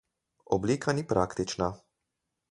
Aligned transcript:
Oblika 0.55 0.95
ni 0.99 1.03
praktična. 1.11 1.67